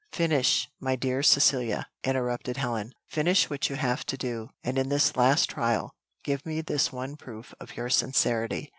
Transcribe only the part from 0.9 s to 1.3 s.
dear